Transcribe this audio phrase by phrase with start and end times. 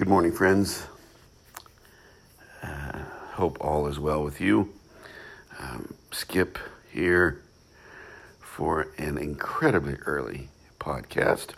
[0.00, 0.86] Good morning, friends.
[2.62, 3.00] Uh,
[3.34, 4.72] hope all is well with you.
[5.58, 6.58] Um, Skip
[6.90, 7.42] here
[8.40, 11.50] for an incredibly early podcast.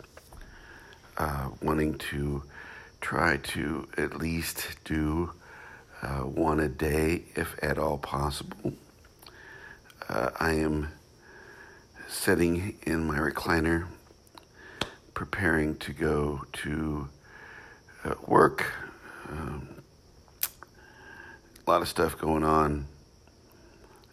[1.17, 2.43] Uh, wanting to
[2.99, 5.31] try to at least do
[6.01, 8.73] uh, one a day, if at all possible.
[10.09, 10.89] Uh, I am
[12.09, 13.85] sitting in my recliner,
[15.13, 17.07] preparing to go to
[18.03, 18.71] uh, work.
[19.29, 19.67] Um,
[21.65, 22.85] a lot of stuff going on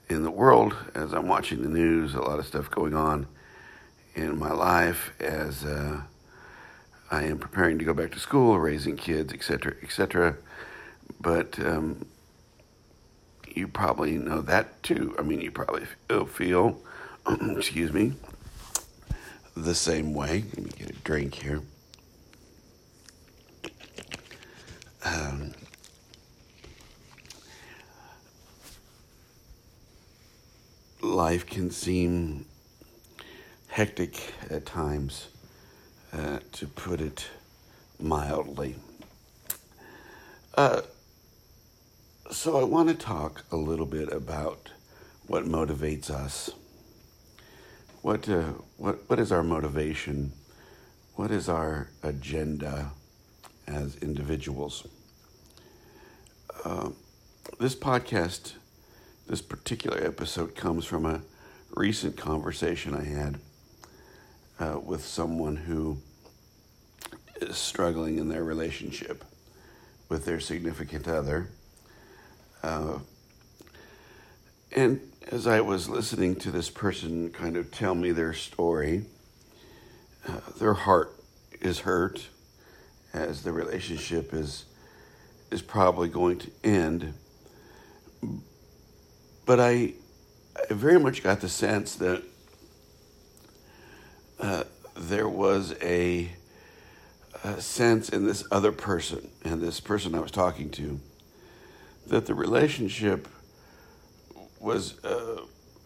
[0.09, 3.27] in the world as I'm watching the news, a lot of stuff going on
[4.15, 6.03] in my life as uh,
[7.11, 10.37] I am preparing to go back to school, raising kids, etc., etc.
[11.21, 12.07] But um,
[13.55, 15.15] you probably know that too.
[15.19, 15.87] I mean, you probably
[16.29, 16.81] feel,
[17.57, 18.13] excuse me,
[19.57, 20.45] the same way.
[20.55, 21.63] Let me get a drink here.
[25.03, 25.53] Um,
[31.01, 32.45] life can seem
[33.69, 35.29] hectic at times,
[36.13, 37.29] uh, to put it
[37.99, 38.77] mildly.
[40.55, 40.83] Uh,
[42.31, 44.71] so, I want to talk a little bit about
[45.27, 46.51] what motivates us.
[48.03, 50.33] What, uh, what, what is our motivation?
[51.15, 52.93] What is our agenda
[53.71, 54.87] as individuals?
[56.65, 56.91] Uh,
[57.59, 58.55] this podcast,
[59.27, 61.23] this particular episode, comes from a
[61.75, 63.39] recent conversation I had
[64.59, 65.99] uh, with someone who
[67.41, 69.25] is struggling in their relationship
[70.09, 71.49] with their significant other.
[72.63, 72.99] Uh,
[74.77, 75.01] and
[75.31, 79.05] as I was listening to this person kind of tell me their story,
[80.29, 81.13] uh, their heart
[81.61, 82.29] is hurt
[83.13, 84.65] as the relationship is
[85.51, 87.13] is probably going to end.
[89.45, 89.95] But I,
[90.71, 92.23] I very much got the sense that
[94.39, 94.65] uh,
[94.97, 96.31] there was a,
[97.45, 101.01] a, sense in this other person and this person I was talking to
[102.07, 103.29] that the relationship
[104.61, 105.39] was a,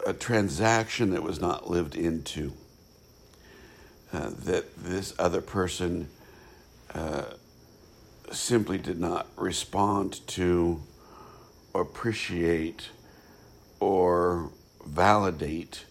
[0.05, 2.53] a transaction that was not lived into.
[4.13, 6.07] Uh, that this other person
[6.95, 7.25] uh,
[8.31, 10.81] simply did not respond to,
[11.73, 12.89] appreciate,
[13.81, 14.49] or
[14.87, 15.85] validate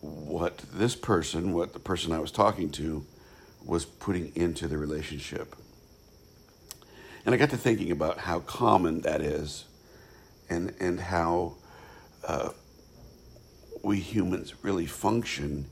[0.00, 3.04] what this person, what the person I was talking to,
[3.64, 5.56] was putting into the relationship.
[7.26, 9.64] And I got to thinking about how common that is
[10.48, 11.54] and, and how
[12.26, 12.50] uh,
[13.82, 15.66] we humans really function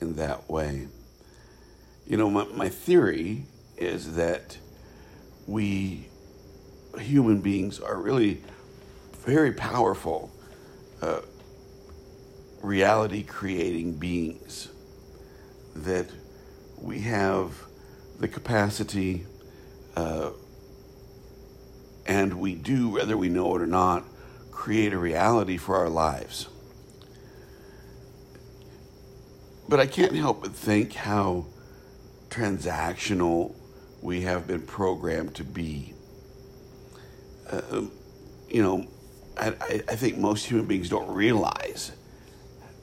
[0.00, 0.88] in that way.
[2.06, 3.44] You know, my, my theory
[3.78, 4.58] is that
[5.46, 6.08] we
[6.98, 8.42] human beings are really
[9.24, 10.30] very powerful
[11.02, 11.20] uh,
[12.62, 14.68] reality creating beings,
[15.74, 16.08] that
[16.80, 17.54] we have
[18.18, 19.24] the capacity,
[19.96, 20.30] uh,
[22.06, 24.04] and we do, whether we know it or not,
[24.50, 26.48] create a reality for our lives.
[29.68, 31.46] But I can't help but think how
[32.30, 33.54] transactional
[34.02, 35.94] we have been programmed to be.
[37.50, 37.82] Uh,
[38.48, 38.86] you know,
[39.36, 39.48] I,
[39.88, 41.92] I think most human beings don't realize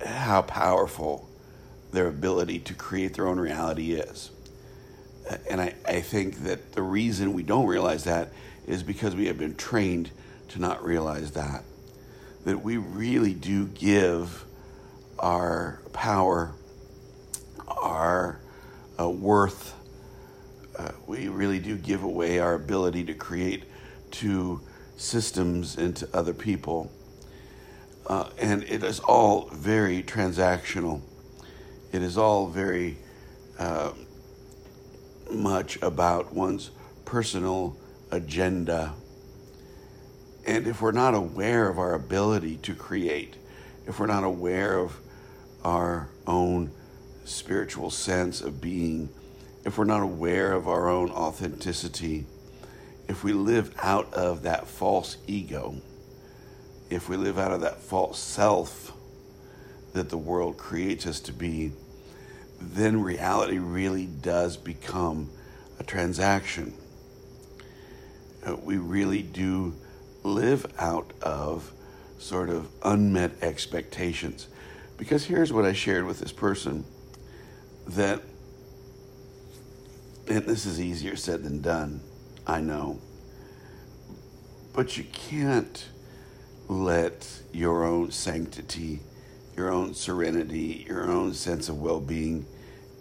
[0.05, 1.29] how powerful
[1.91, 4.31] their ability to create their own reality is.
[5.49, 8.31] And I, I think that the reason we don't realize that
[8.67, 10.11] is because we have been trained
[10.49, 11.63] to not realize that.
[12.45, 14.45] That we really do give
[15.17, 16.53] our power,
[17.67, 18.39] our
[18.99, 19.73] uh, worth,
[20.77, 23.63] uh, we really do give away our ability to create
[24.11, 24.61] to
[24.97, 26.91] systems and to other people.
[28.07, 31.01] Uh, and it is all very transactional.
[31.91, 32.97] It is all very
[33.57, 33.93] uh,
[35.31, 36.71] much about one's
[37.03, 37.75] personal
[38.11, 38.93] agenda.
[40.45, 43.35] And if we're not aware of our ability to create,
[43.87, 44.99] if we're not aware of
[45.63, 46.71] our own
[47.23, 49.09] spiritual sense of being,
[49.65, 52.25] if we're not aware of our own authenticity,
[53.07, 55.75] if we live out of that false ego,
[56.89, 58.93] if we live out of that false self
[59.93, 61.71] that the world creates us to be,
[62.61, 65.29] then reality really does become
[65.79, 66.73] a transaction.
[68.45, 69.73] Uh, we really do
[70.23, 71.71] live out of
[72.19, 74.47] sort of unmet expectations.
[74.97, 76.85] Because here's what I shared with this person
[77.87, 78.21] that
[80.25, 82.01] this is easier said than done.
[82.47, 82.99] I know.
[84.73, 85.87] But you can't
[86.67, 88.99] let your own sanctity,
[89.55, 92.45] your own serenity, your own sense of well being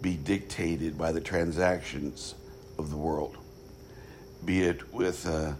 [0.01, 2.35] be dictated by the transactions
[2.77, 3.37] of the world.
[4.43, 5.57] Be it with a,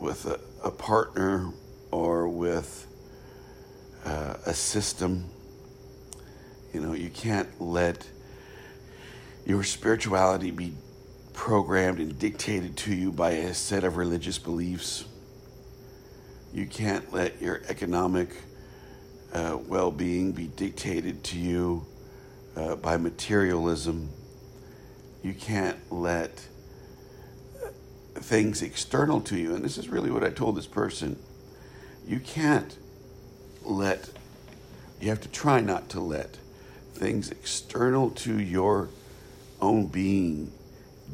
[0.00, 1.52] with a, a partner
[1.90, 2.86] or with
[4.04, 5.28] uh, a system.
[6.72, 8.06] You know, you can't let
[9.46, 10.72] your spirituality be
[11.32, 15.04] programmed and dictated to you by a set of religious beliefs.
[16.52, 18.30] You can't let your economic
[19.32, 21.84] uh, well being be dictated to you
[22.56, 24.08] uh, by materialism.
[25.22, 26.46] You can't let
[27.62, 27.68] uh,
[28.20, 31.18] things external to you, and this is really what I told this person
[32.06, 32.76] you can't
[33.62, 34.10] let,
[35.00, 36.36] you have to try not to let
[36.92, 38.90] things external to your
[39.64, 40.52] own being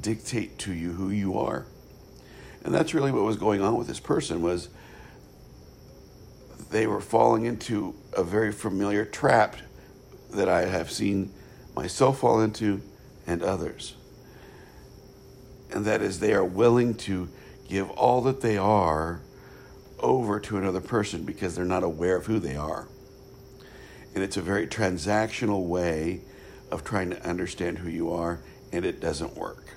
[0.01, 1.67] dictate to you who you are.
[2.65, 4.69] And that's really what was going on with this person was
[6.71, 9.57] they were falling into a very familiar trap
[10.31, 11.33] that I have seen
[11.75, 12.83] myself fall into
[13.27, 13.95] and others.
[15.73, 17.29] And that is they are willing to
[17.69, 19.21] give all that they are
[20.01, 22.89] over to another person because they're not aware of who they are.
[24.15, 26.23] And it's a very transactional way
[26.71, 28.41] of trying to understand who you are,
[28.73, 29.75] and it doesn't work.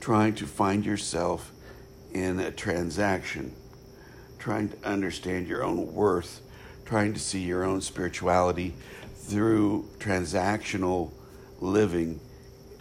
[0.00, 1.52] Trying to find yourself
[2.12, 3.54] in a transaction,
[4.38, 6.40] trying to understand your own worth,
[6.84, 8.74] trying to see your own spirituality
[9.14, 11.12] through transactional
[11.60, 12.20] living,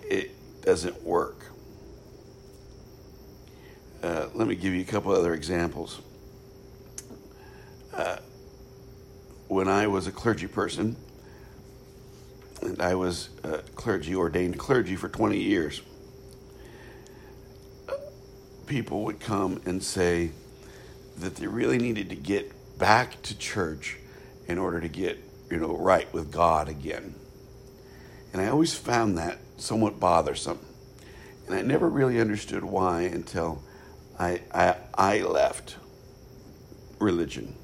[0.04, 0.32] it
[0.62, 1.46] doesn't work.
[4.02, 6.00] Uh, let me give you a couple other examples.
[7.94, 8.18] Uh,
[9.48, 10.96] when I was a clergy person,
[12.80, 15.82] I was a clergy, ordained clergy for 20 years,
[18.68, 20.32] people would come and say
[21.18, 23.98] that they really needed to get back to church
[24.48, 25.18] in order to get,
[25.50, 27.16] you know, right with God again.
[28.34, 30.60] And I always found that somewhat bothersome.
[31.48, 33.64] And I never really understood why until
[34.20, 35.78] I, I, I left
[37.00, 37.56] religion.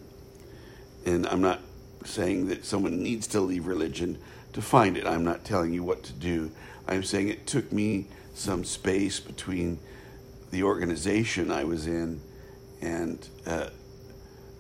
[1.06, 1.60] And I'm not
[2.06, 4.18] saying that someone needs to leave religion
[4.54, 5.06] to find it.
[5.06, 6.52] I'm not telling you what to do.
[6.88, 9.80] I'm saying it took me some space between
[10.52, 12.22] the organization I was in
[12.82, 13.70] and uh,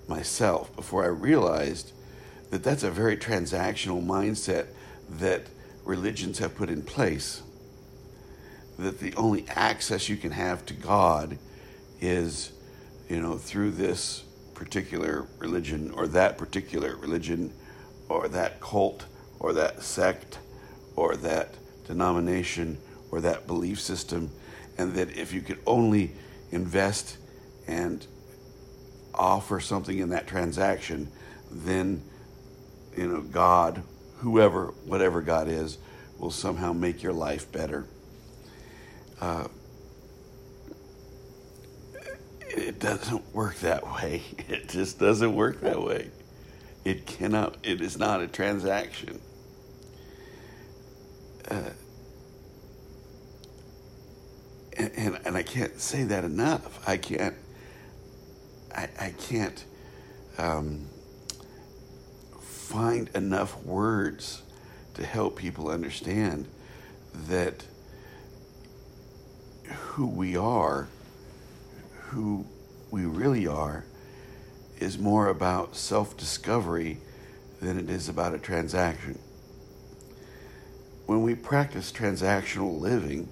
[0.07, 1.91] myself before I realized
[2.49, 4.67] that that's a very transactional mindset
[5.09, 5.43] that
[5.83, 7.41] religions have put in place.
[8.79, 11.37] That the only access you can have to God
[12.01, 12.51] is,
[13.09, 14.23] you know, through this
[14.53, 17.53] particular religion or that particular religion
[18.09, 19.05] or that cult
[19.43, 20.39] or that sect
[20.95, 21.53] or that
[21.85, 22.79] denomination
[23.11, 24.31] or that belief system.
[24.79, 26.13] And that if you could only
[26.51, 27.17] invest
[27.67, 28.07] and
[29.13, 31.11] offer something in that transaction,
[31.51, 32.01] then,
[32.97, 33.83] you know, God,
[34.19, 35.77] whoever, whatever God is,
[36.17, 37.85] will somehow make your life better.
[39.21, 39.47] Uh,
[42.41, 44.23] it doesn't work that way.
[44.49, 46.09] It just doesn't work that way.
[46.85, 49.19] It cannot, it is not a transaction.
[51.49, 51.69] Uh,
[54.77, 56.87] and, and, I can't say that enough.
[56.87, 57.35] I can't,
[58.75, 59.63] I, I can't
[60.37, 60.87] um,
[62.39, 64.41] find enough words
[64.95, 66.47] to help people understand
[67.27, 67.65] that
[69.65, 70.87] who we are
[72.13, 72.45] who
[72.91, 73.83] we really are
[74.79, 76.99] is more about self discovery
[77.59, 79.17] than it is about a transaction.
[81.05, 83.29] When we practice transactional living,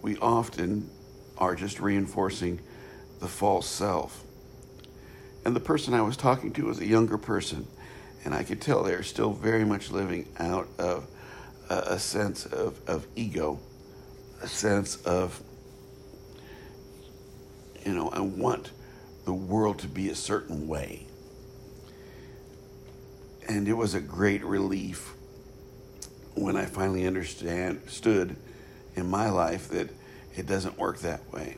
[0.00, 0.90] we often
[1.38, 2.60] are just reinforcing
[3.20, 4.24] the false self.
[5.44, 7.66] And the person I was talking to was a younger person,
[8.24, 11.06] and I could tell they're still very much living out of
[11.68, 13.60] a, a sense of, of ego,
[14.40, 15.42] a sense of
[17.84, 18.70] you know, I want
[19.24, 21.06] the world to be a certain way.
[23.48, 25.14] And it was a great relief
[26.34, 28.36] when I finally understood
[28.96, 29.90] in my life that
[30.36, 31.56] it doesn't work that way.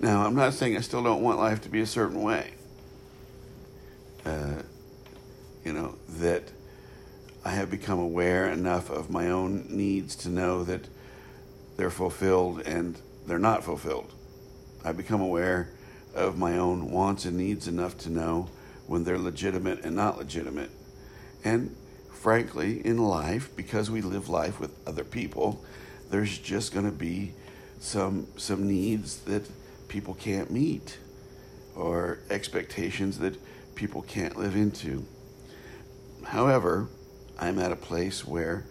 [0.00, 2.52] Now, I'm not saying I still don't want life to be a certain way.
[4.24, 4.62] Uh,
[5.64, 6.44] you know, that
[7.44, 10.88] I have become aware enough of my own needs to know that
[11.76, 14.12] they're fulfilled and they're not fulfilled.
[14.84, 15.70] I become aware
[16.14, 18.48] of my own wants and needs enough to know
[18.86, 20.70] when they're legitimate and not legitimate.
[21.44, 21.74] And
[22.14, 25.62] frankly, in life, because we live life with other people,
[26.10, 27.32] there's just going to be
[27.80, 29.48] some some needs that
[29.88, 30.98] people can't meet
[31.76, 33.36] or expectations that
[33.74, 35.04] people can't live into.
[36.24, 36.88] However,
[37.38, 38.64] I'm at a place where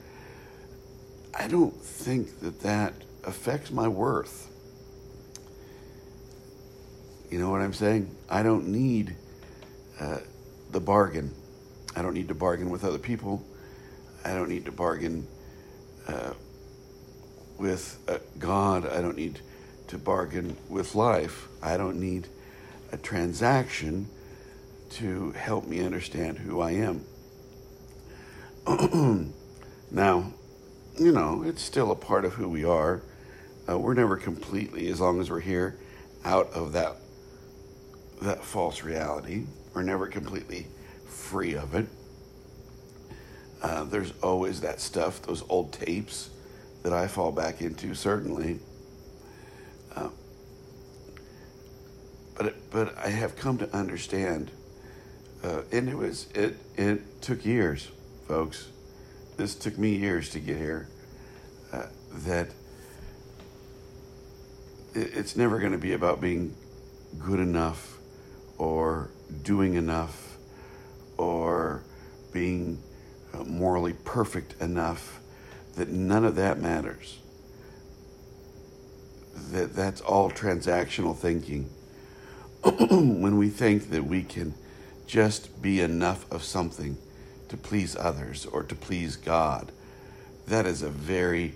[1.37, 4.49] I don't think that that affects my worth.
[7.29, 8.15] You know what I'm saying?
[8.29, 9.15] I don't need
[9.99, 10.19] uh,
[10.71, 11.33] the bargain.
[11.95, 13.45] I don't need to bargain with other people.
[14.25, 15.27] I don't need to bargain
[16.07, 16.33] uh,
[17.57, 18.87] with uh, God.
[18.87, 19.39] I don't need
[19.87, 21.47] to bargain with life.
[21.61, 22.27] I don't need
[22.91, 24.07] a transaction
[24.91, 27.05] to help me understand who I am.
[29.91, 30.31] now,
[30.97, 33.01] you know, it's still a part of who we are.
[33.67, 35.79] Uh, we're never completely, as long as we're here,
[36.23, 36.95] out of that
[38.21, 39.45] that false reality.
[39.73, 40.67] We're never completely
[41.13, 41.87] free of it.
[43.61, 46.29] Uh, there's always that stuff, those old tapes
[46.83, 48.59] that I fall back into, certainly.
[49.95, 50.09] Uh,
[52.37, 54.51] but but I have come to understand,
[55.43, 57.89] uh, and it was it it took years,
[58.27, 58.67] folks.
[59.37, 60.89] This took me years to get here.
[61.71, 61.85] Uh,
[62.25, 62.47] that
[64.93, 66.53] it, it's never going to be about being
[67.19, 67.97] good enough
[68.57, 69.09] or
[69.43, 70.32] doing enough
[71.17, 71.83] or
[72.31, 72.81] being
[73.33, 75.19] uh, morally perfect enough
[75.75, 77.19] that none of that matters.
[79.51, 81.69] That that's all transactional thinking.
[82.63, 84.53] When we think that we can
[85.07, 86.97] just be enough of something
[87.49, 89.71] to please others or to please God
[90.47, 91.53] that is a very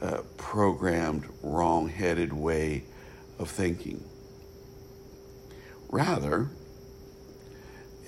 [0.00, 2.84] uh, programmed wrong-headed way
[3.38, 4.04] of thinking.
[5.88, 6.50] Rather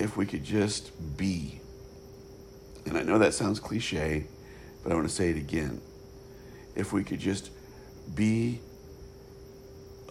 [0.01, 1.61] if we could just be.
[2.87, 4.27] And I know that sounds cliche,
[4.83, 5.81] but I want to say it again.
[6.75, 7.51] If we could just
[8.15, 8.61] be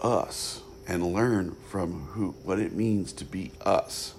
[0.01, 4.13] us and learn from who what it means to be us.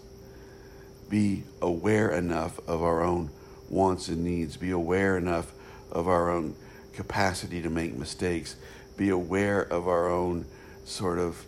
[1.09, 3.31] Be aware enough of our own
[3.69, 5.53] wants and needs, be aware enough
[5.91, 6.55] of our own
[6.93, 8.57] capacity to make mistakes,
[8.97, 10.47] be aware of our own
[10.85, 11.45] sort of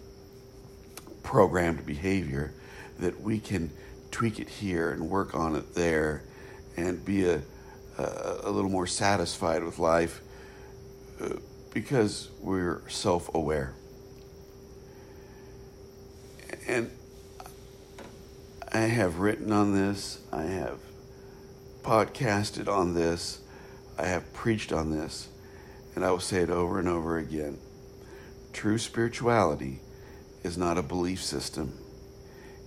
[1.22, 2.52] programmed behavior
[2.98, 3.70] that we can
[4.12, 6.22] tweak it here and work on it there
[6.76, 7.42] and be a,
[7.98, 10.20] a, a little more satisfied with life
[11.20, 11.30] uh,
[11.72, 13.74] because we're self aware.
[16.68, 16.90] And
[18.70, 20.78] I have written on this, I have
[21.82, 23.40] podcasted on this,
[23.98, 25.28] I have preached on this,
[25.94, 27.58] and I will say it over and over again.
[28.52, 29.80] True spirituality
[30.42, 31.78] is not a belief system,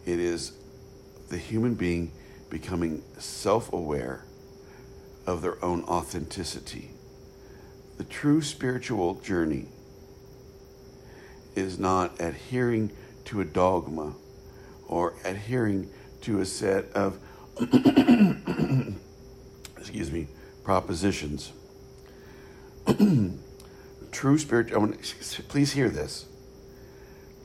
[0.05, 0.51] it is
[1.29, 2.11] the human being
[2.49, 4.25] becoming self aware
[5.25, 6.91] of their own authenticity.
[7.97, 9.67] The true spiritual journey
[11.55, 12.91] is not adhering
[13.25, 14.13] to a dogma
[14.87, 15.89] or adhering
[16.21, 17.17] to a set of,
[19.77, 20.27] excuse me,
[20.63, 21.51] propositions.
[24.11, 24.93] true spiritual,
[25.47, 26.25] please hear this.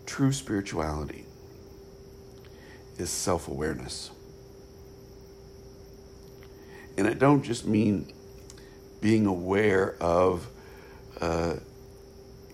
[0.06, 1.24] True spirituality
[3.00, 4.10] is self awareness.
[6.96, 8.12] And I don't just mean
[9.00, 10.46] being aware of
[11.20, 11.54] uh,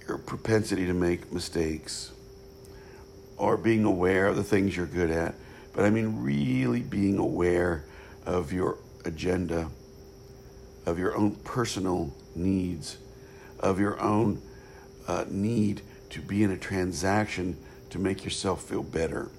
[0.06, 2.12] your propensity to make mistakes
[3.36, 5.34] or being aware of the things you're good at,
[5.74, 7.84] but I mean really being aware
[8.24, 9.68] of your agenda,
[10.86, 12.98] of your own personal needs,
[13.58, 14.40] of your own
[15.08, 17.56] uh, need to be in a transaction
[17.90, 19.30] to make yourself feel better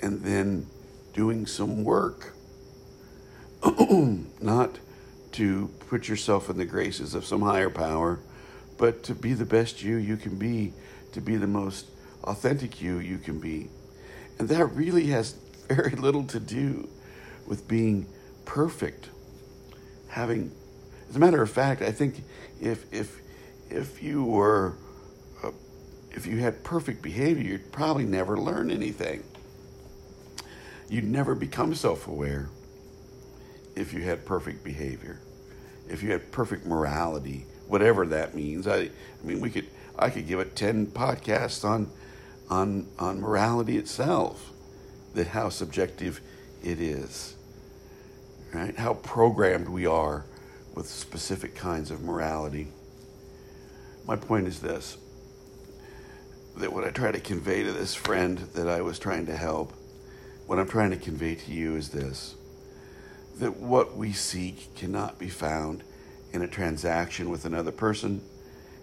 [0.00, 0.66] and then
[1.12, 2.34] doing some work,
[4.40, 4.78] not
[5.32, 8.20] to put yourself in the graces of some higher power,
[8.78, 10.72] but to be the best you you can be,
[11.12, 11.86] to be the most
[12.24, 13.68] authentic you you can be.
[14.38, 15.32] And that really has
[15.68, 16.88] very little to do
[17.46, 18.06] with being
[18.44, 19.08] perfect.
[20.08, 20.52] Having,
[21.08, 22.22] as a matter of fact, I think
[22.60, 23.20] if if
[23.68, 24.74] if you were
[25.44, 25.52] uh,
[26.10, 29.22] if you had perfect behavior, you'd probably never learn anything.
[30.90, 32.48] You'd never become self aware
[33.76, 35.20] if you had perfect behavior,
[35.88, 38.66] if you had perfect morality, whatever that means.
[38.66, 38.90] I, I
[39.22, 41.88] mean, we could, I could give a 10 podcasts on,
[42.50, 44.50] on, on morality itself,
[45.14, 46.20] that how subjective
[46.60, 47.36] it is,
[48.52, 48.76] right?
[48.76, 50.24] How programmed we are
[50.74, 52.66] with specific kinds of morality.
[54.06, 54.98] My point is this
[56.56, 59.72] that what I try to convey to this friend that I was trying to help
[60.50, 62.34] what I'm trying to convey to you is this
[63.38, 65.84] that what we seek cannot be found
[66.32, 68.20] in a transaction with another person,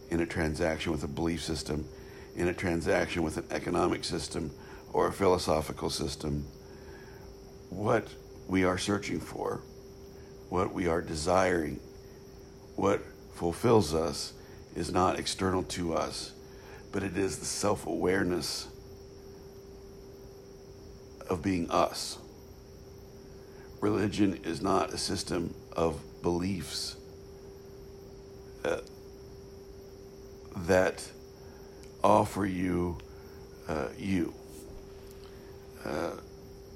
[0.09, 1.85] in a transaction with a belief system,
[2.37, 4.49] in a transaction with an economic system
[4.93, 6.45] or a philosophical system.
[7.69, 8.07] What
[8.47, 9.59] we are searching for,
[10.47, 11.81] what we are desiring,
[12.77, 13.01] what
[13.33, 14.31] fulfills us
[14.73, 16.31] is not external to us,
[16.93, 18.69] but it is the self awareness
[21.29, 22.17] of being us.
[23.81, 26.95] Religion is not a system of beliefs
[28.65, 28.79] uh,
[30.55, 31.09] that
[32.03, 32.97] offer you
[33.67, 34.33] uh, you.
[35.85, 36.11] Uh,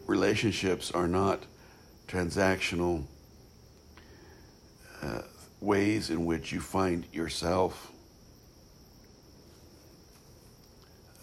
[0.08, 1.46] relationships are not
[2.08, 3.04] transactional
[5.02, 5.22] uh,
[5.60, 7.92] ways in which you find yourself.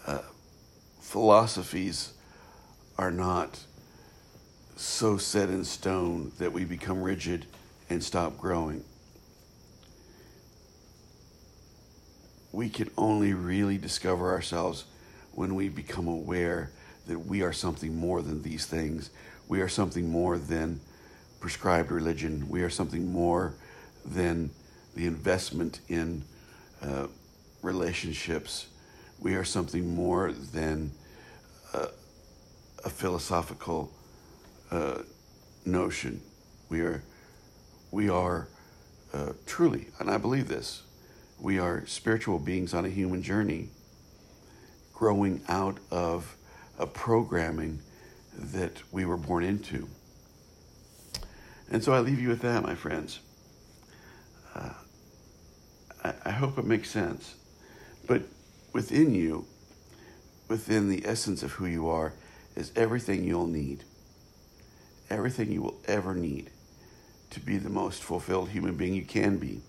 [0.05, 0.19] Uh,
[0.99, 2.13] philosophies
[2.99, 3.57] are not
[4.75, 7.45] so set in stone that we become rigid
[7.89, 8.83] and stop growing.
[12.51, 14.83] We can only really discover ourselves
[15.31, 16.71] when we become aware
[17.07, 19.11] that we are something more than these things.
[19.47, 20.81] We are something more than
[21.39, 22.49] prescribed religion.
[22.49, 23.53] We are something more
[24.03, 24.49] than
[24.95, 26.25] the investment in
[26.81, 27.07] uh,
[27.61, 28.67] relationships.
[29.21, 30.91] We are something more than
[31.73, 31.87] uh,
[32.83, 33.91] a philosophical
[34.71, 34.99] uh,
[35.65, 36.21] notion.
[36.69, 37.03] We are,
[37.91, 38.47] we are
[39.13, 40.83] uh, truly, and I believe this,
[41.39, 43.69] we are spiritual beings on a human journey,
[44.93, 46.35] growing out of
[46.77, 47.79] a programming
[48.37, 49.87] that we were born into.
[51.71, 53.19] And so I leave you with that, my friends.
[54.55, 54.73] Uh,
[56.03, 57.35] I, I hope it makes sense.
[58.07, 58.23] But
[58.73, 59.45] within you,
[60.47, 62.13] within the essence of who you are,
[62.59, 63.85] is everything you'll need.
[65.09, 66.51] Everything you will ever need
[67.31, 69.61] to be the most fulfilled human being you can be.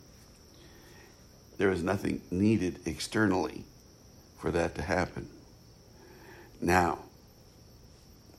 [1.57, 3.65] There is nothing needed externally
[4.39, 5.29] for that to happen.
[6.61, 6.99] Now,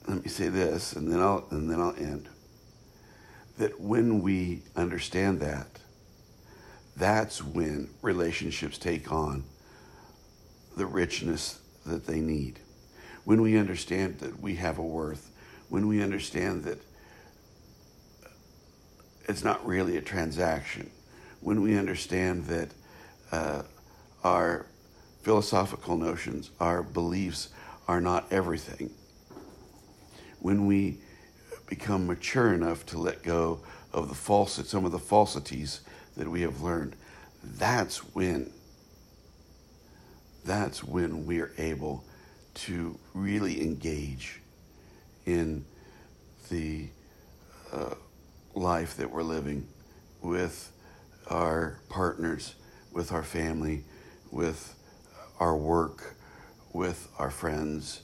[0.07, 2.27] let me say this and then I'll and then I'll end.
[3.57, 5.79] That when we understand that,
[6.97, 9.43] that's when relationships take on
[10.75, 12.59] the richness that they need.
[13.23, 15.31] When we understand that we have a worth,
[15.69, 16.79] when we understand that
[19.27, 20.89] it's not really a transaction,
[21.39, 22.69] when we understand that
[23.31, 23.63] uh,
[24.23, 24.65] our
[25.21, 27.49] philosophical notions, our beliefs
[27.87, 28.91] are not everything,
[30.39, 30.97] when we
[31.67, 33.61] become mature enough to let go
[33.93, 35.81] of the false, some of the falsities
[36.17, 36.95] that we have learned,
[37.43, 38.51] that's when
[40.43, 42.03] that's when we are able
[42.53, 44.41] to really engage
[45.25, 45.65] in
[46.49, 46.87] the
[47.71, 47.95] uh,
[48.53, 49.67] life that we're living
[50.21, 50.71] with
[51.27, 52.55] our partners,
[52.91, 53.83] with our family,
[54.31, 54.75] with
[55.39, 56.15] our work,
[56.73, 58.01] with our friends.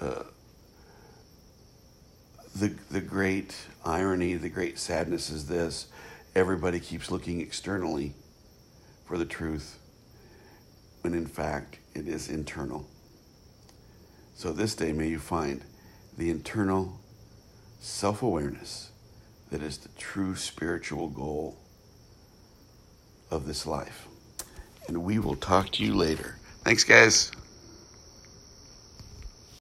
[0.00, 0.24] Uh,
[2.56, 3.54] the, the great
[3.84, 5.86] irony, the great sadness is this
[6.34, 8.12] everybody keeps looking externally
[9.06, 9.78] for the truth,
[11.02, 12.86] when in fact it is internal.
[14.34, 15.62] So this day may you find
[16.18, 17.00] the internal
[17.80, 18.90] self awareness
[19.50, 21.56] that is the true spiritual goal
[23.30, 24.06] of this life.
[24.88, 26.36] And we will talk to you later.
[26.64, 27.30] Thanks, guys.